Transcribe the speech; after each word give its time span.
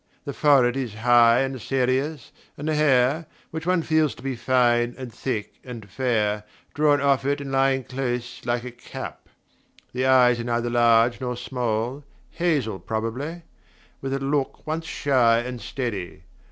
The 0.25 0.33
forehead 0.33 0.75
is 0.75 0.95
high 0.95 1.41
and 1.41 1.61
serious, 1.61 2.31
and 2.57 2.67
the 2.67 2.73
hair, 2.73 3.27
which 3.51 3.67
one 3.67 3.83
feels 3.83 4.15
to 4.15 4.23
be 4.23 4.35
fine 4.35 4.95
and 4.97 5.13
thick 5.13 5.59
and 5.63 5.87
fair, 5.87 6.43
drawn 6.73 6.99
off 6.99 7.23
it 7.23 7.39
and 7.39 7.51
lying 7.51 7.83
close 7.83 8.43
like 8.43 8.63
a 8.63 8.71
cap. 8.71 9.29
The 9.93 10.07
eyes 10.07 10.39
are 10.39 10.43
neither 10.43 10.71
large 10.71 11.21
nor 11.21 11.37
small, 11.37 12.03
hazel 12.31 12.79
probably, 12.79 13.43
with 14.01 14.15
a 14.15 14.19
look 14.19 14.55
at 14.61 14.65
once 14.65 14.85
shy 14.87 15.37
and 15.37 15.61
steady. 15.61 16.23